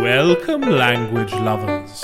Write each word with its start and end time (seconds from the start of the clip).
Welcome, 0.00 0.62
language 0.62 1.34
lovers, 1.34 2.00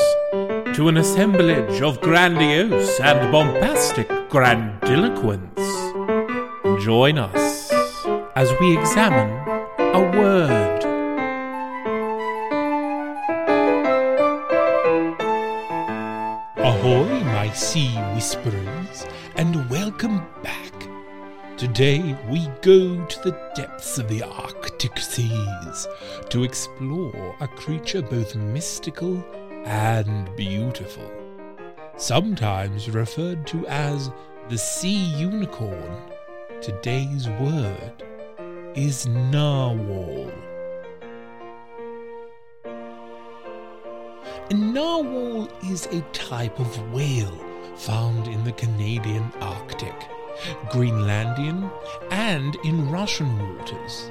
to 0.77 0.89
an 0.89 0.99
assemblage 0.99 1.81
of 1.81 1.99
grandiose 2.03 3.01
and 3.01 3.33
bombastic 3.33 4.07
grandiloquence. 4.29 5.59
Join 6.85 7.17
us 7.17 7.73
as 8.37 8.53
we 8.61 8.77
examine 8.79 9.31
a 9.79 10.03
word. 10.15 10.85
Ahoy, 16.59 17.25
my 17.25 17.51
sea 17.55 17.97
whisperers, 18.15 19.07
and 19.37 19.71
welcome 19.71 20.23
back. 20.43 20.66
Today 21.57 22.15
we 22.29 22.47
go 22.61 23.03
to 23.03 23.21
the 23.23 23.51
depths 23.55 23.97
of 23.97 24.11
the 24.11 24.23
Arctic 24.23 24.99
seas 24.99 25.89
to 26.29 26.45
explore 26.45 27.35
a 27.41 27.49
creature 27.49 28.03
both 28.03 28.35
mystical 28.35 29.25
and 29.65 30.29
beautiful. 30.37 31.11
Sometimes 31.97 32.91
referred 32.91 33.47
to 33.47 33.67
as 33.69 34.11
the 34.51 34.59
sea 34.59 35.03
unicorn, 35.17 35.97
today's 36.61 37.27
word 37.41 38.05
is 38.75 39.07
narwhal. 39.07 40.31
A 44.51 44.55
narwhal 44.55 45.49
is 45.71 45.87
a 45.87 46.03
type 46.13 46.61
of 46.61 46.93
whale 46.93 47.41
found 47.77 48.29
in 48.29 48.45
the 48.45 48.53
Canadian 48.53 49.33
Arctic, 49.41 49.95
Greenlandian, 50.71 51.71
and 52.11 52.57
in 52.65 52.91
Russian 52.91 53.57
waters 53.57 54.11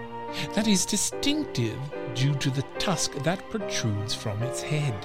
that 0.53 0.67
is 0.67 0.85
distinctive 0.85 1.79
due 2.13 2.35
to 2.35 2.49
the 2.49 2.63
tusk 2.79 3.13
that 3.23 3.49
protrudes 3.49 4.13
from 4.13 4.41
its 4.43 4.61
head. 4.61 4.95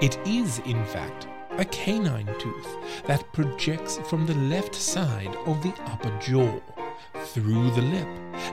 It 0.00 0.18
is, 0.26 0.58
in 0.60 0.84
fact, 0.86 1.28
a 1.58 1.64
canine 1.64 2.34
tooth 2.38 3.04
that 3.06 3.32
projects 3.32 3.98
from 4.08 4.26
the 4.26 4.34
left 4.34 4.74
side 4.74 5.34
of 5.46 5.62
the 5.62 5.74
upper 5.86 6.16
jaw 6.18 6.60
through 7.24 7.70
the 7.70 7.82
lip 7.82 8.08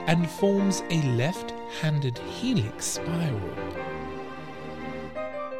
and 0.06 0.28
forms 0.28 0.82
a 0.90 1.02
left 1.02 1.52
handed 1.80 2.18
helix 2.18 2.84
spiral. 2.86 3.93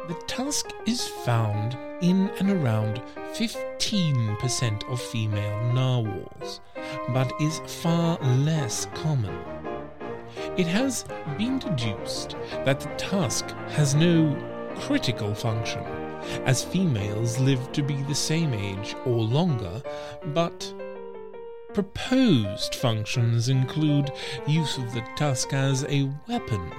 The 0.07 0.13
tusk 0.27 0.71
is 0.85 1.07
found 1.07 1.75
in 2.01 2.29
and 2.39 2.51
around 2.51 3.01
15% 3.33 4.91
of 4.91 5.01
female 5.01 5.73
narwhals, 5.73 6.61
but 7.09 7.31
is 7.41 7.59
far 7.65 8.19
less 8.19 8.85
common. 8.93 9.35
It 10.57 10.67
has 10.67 11.05
been 11.39 11.57
deduced 11.57 12.35
that 12.65 12.81
the 12.81 12.93
tusk 12.97 13.49
has 13.69 13.95
no 13.95 14.35
critical 14.75 15.33
function, 15.33 15.83
as 16.45 16.63
females 16.63 17.39
live 17.39 17.71
to 17.71 17.81
be 17.81 18.03
the 18.03 18.13
same 18.13 18.53
age 18.53 18.95
or 19.05 19.23
longer, 19.23 19.81
but 20.35 20.71
proposed 21.73 22.75
functions 22.75 23.49
include 23.49 24.11
use 24.45 24.77
of 24.77 24.93
the 24.93 25.03
tusk 25.15 25.51
as 25.53 25.83
a 25.85 26.11
weapon 26.27 26.71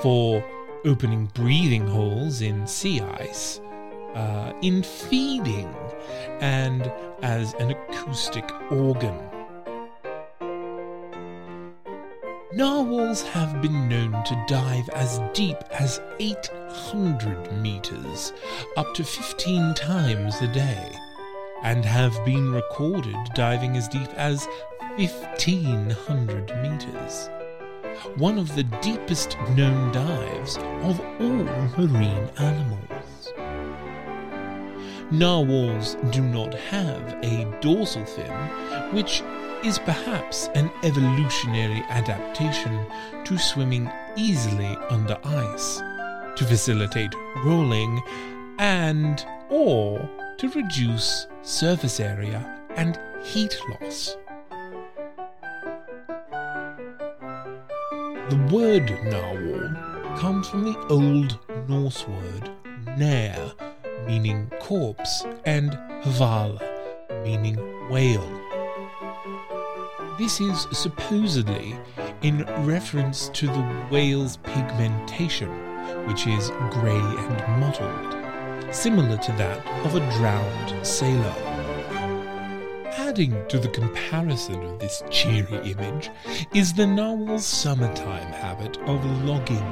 for 0.00 0.44
opening 0.84 1.26
breathing 1.34 1.86
holes 1.86 2.40
in 2.40 2.66
sea 2.66 3.00
ice, 3.00 3.60
uh, 4.14 4.52
in 4.62 4.82
feeding, 4.82 5.72
and 6.40 6.90
as 7.22 7.54
an 7.54 7.70
acoustic 7.70 8.50
organ. 8.70 9.18
Narwhals 12.52 13.22
have 13.22 13.62
been 13.62 13.88
known 13.88 14.12
to 14.24 14.44
dive 14.46 14.88
as 14.90 15.20
deep 15.32 15.56
as 15.70 16.00
800 16.18 17.50
meters, 17.62 18.32
up 18.76 18.92
to 18.94 19.04
15 19.04 19.72
times 19.74 20.40
a 20.42 20.48
day, 20.48 20.92
and 21.62 21.84
have 21.84 22.12
been 22.26 22.52
recorded 22.52 23.16
diving 23.34 23.76
as 23.76 23.88
deep 23.88 24.10
as 24.16 24.46
1500 24.96 26.62
meters 26.62 27.30
one 28.16 28.38
of 28.38 28.54
the 28.54 28.64
deepest 28.64 29.36
known 29.56 29.92
dives 29.92 30.56
of 30.82 31.00
all 31.20 31.44
marine 31.78 32.28
animals. 32.38 33.32
Narwhals 35.10 35.96
do 36.10 36.22
not 36.22 36.54
have 36.54 37.18
a 37.22 37.44
dorsal 37.60 38.04
fin, 38.04 38.32
which 38.92 39.22
is 39.62 39.78
perhaps 39.78 40.48
an 40.54 40.70
evolutionary 40.82 41.84
adaptation 41.90 42.86
to 43.24 43.38
swimming 43.38 43.90
easily 44.16 44.76
under 44.90 45.18
ice, 45.22 45.82
to 46.36 46.44
facilitate 46.46 47.14
rolling, 47.44 48.00
and 48.58 49.24
or 49.50 50.08
to 50.38 50.48
reduce 50.50 51.26
surface 51.42 52.00
area 52.00 52.60
and 52.76 52.98
heat 53.22 53.56
loss. 53.68 54.16
The 58.32 58.56
word 58.56 58.90
narwhal 59.04 60.16
comes 60.16 60.48
from 60.48 60.64
the 60.64 60.78
Old 60.88 61.38
Norse 61.68 62.08
word 62.08 62.50
nare, 62.96 63.52
meaning 64.06 64.50
corpse, 64.58 65.22
and 65.44 65.72
hval, 66.02 66.58
meaning 67.24 67.56
whale. 67.90 68.26
This 70.18 70.40
is 70.40 70.66
supposedly 70.72 71.76
in 72.22 72.46
reference 72.64 73.28
to 73.34 73.48
the 73.48 73.86
whale's 73.90 74.38
pigmentation, 74.38 75.50
which 76.06 76.26
is 76.26 76.48
grey 76.70 76.96
and 76.96 77.60
mottled, 77.60 78.74
similar 78.74 79.18
to 79.18 79.32
that 79.32 79.58
of 79.84 79.94
a 79.94 80.00
drowned 80.16 80.86
sailor. 80.86 81.51
Adding 83.12 83.46
to 83.48 83.58
the 83.58 83.68
comparison 83.68 84.64
of 84.64 84.78
this 84.78 85.02
cheery 85.10 85.70
image 85.70 86.08
is 86.54 86.72
the 86.72 86.86
narwhal's 86.86 87.44
summertime 87.44 88.32
habit 88.32 88.78
of 88.86 89.04
logging, 89.26 89.68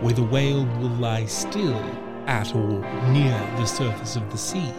where 0.00 0.14
the 0.14 0.22
whale 0.22 0.64
will 0.78 0.96
lie 0.96 1.26
still 1.26 1.76
at 2.26 2.54
or 2.54 2.80
near 3.10 3.38
the 3.58 3.66
surface 3.66 4.16
of 4.16 4.30
the 4.30 4.38
sea. 4.38 4.72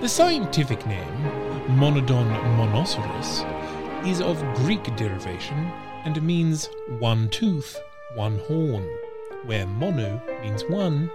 The 0.00 0.08
scientific 0.08 0.86
name, 0.86 1.24
Monodon 1.70 2.30
monoceros, 2.56 3.44
is 4.06 4.20
of 4.20 4.40
Greek 4.58 4.94
derivation 4.94 5.72
and 6.04 6.22
means 6.22 6.70
one 7.00 7.28
tooth, 7.30 7.80
one 8.14 8.38
horn, 8.46 8.88
where 9.44 9.66
mono 9.66 10.22
means 10.40 10.62
one, 10.68 11.10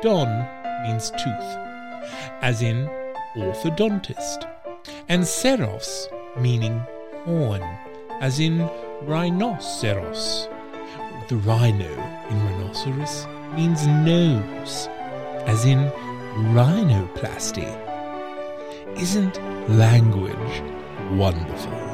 don 0.00 0.48
means 0.86 1.10
tooth, 1.10 1.58
as 2.40 2.62
in 2.62 2.88
orthodontist, 3.36 4.48
and 5.08 5.22
ceros 5.22 6.08
meaning 6.36 6.80
horn, 7.24 7.62
as 8.20 8.40
in 8.40 8.68
rhinoceros. 9.02 10.48
The 11.28 11.36
rhino 11.36 11.90
in 12.30 12.46
rhinoceros 12.46 13.26
means 13.54 13.86
nose, 13.86 14.88
as 15.46 15.64
in 15.64 15.90
rhinoplasty. 16.54 17.70
Isn't 18.98 19.38
language 19.68 20.62
wonderful? 21.12 21.93